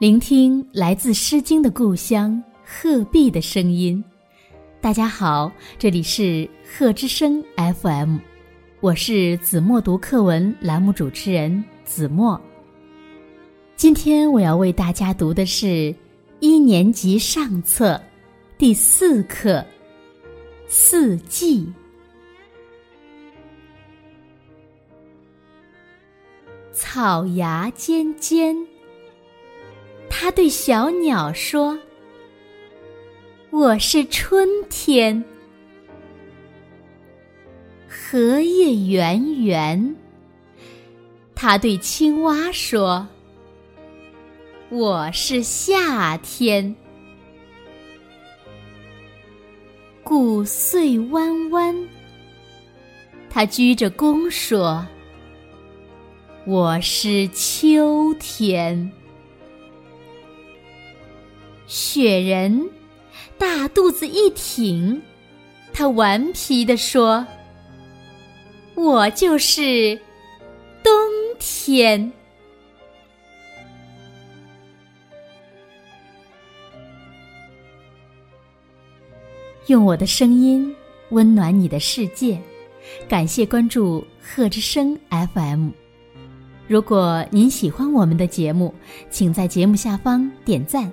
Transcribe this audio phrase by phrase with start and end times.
[0.00, 4.02] 聆听来自《诗经》的故乡鹤壁的声音。
[4.80, 7.44] 大家好，这里是鹤之声
[7.82, 8.16] FM，
[8.80, 12.40] 我是子墨读课文栏目主持人子墨。
[13.76, 15.94] 今天我要为大家读的是
[16.38, 18.00] 一年级上册
[18.56, 19.58] 第四课
[20.66, 21.66] 《四季》。
[26.72, 28.56] 草芽尖尖。
[30.10, 31.78] 他对小鸟说
[33.50, 35.24] ：“我是春天。”
[37.88, 39.96] 荷叶圆圆。
[41.34, 43.06] 他对青蛙说
[44.68, 46.74] ：“我是夏天。”
[50.02, 51.74] 谷穗弯弯。
[53.30, 54.84] 他鞠着躬说
[56.44, 58.90] ：“我是秋天。”
[61.70, 62.68] 雪人
[63.38, 65.00] 大肚子一挺，
[65.72, 67.24] 他顽皮地说
[68.74, 69.96] ：“我就是
[70.82, 70.92] 冬
[71.38, 72.10] 天。”
[79.68, 80.74] 用我的声音
[81.10, 82.36] 温暖你的世界，
[83.08, 84.98] 感谢关注贺之声
[85.34, 85.68] FM。
[86.66, 88.74] 如果您喜欢我们的节目，
[89.08, 90.92] 请在节目下方点赞。